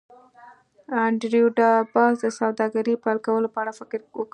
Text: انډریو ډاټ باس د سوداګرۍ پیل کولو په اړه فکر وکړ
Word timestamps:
انډریو 1.03 1.47
ډاټ 1.57 1.85
باس 1.95 2.15
د 2.23 2.25
سوداګرۍ 2.39 2.95
پیل 3.03 3.17
کولو 3.25 3.47
په 3.53 3.59
اړه 3.63 3.71
فکر 3.79 3.99
وکړ 4.03 4.25